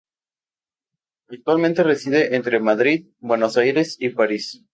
[1.29, 4.65] Actualmente reside entre Madrid, Buenos Aires y París.